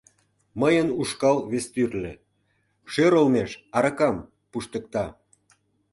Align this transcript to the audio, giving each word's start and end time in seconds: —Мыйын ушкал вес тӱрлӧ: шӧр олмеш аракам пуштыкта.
—Мыйын 0.61 0.89
ушкал 1.01 1.37
вес 1.51 1.65
тӱрлӧ: 1.73 2.13
шӧр 2.91 3.13
олмеш 3.19 3.51
аракам 3.77 4.15
пуштыкта. 4.51 5.05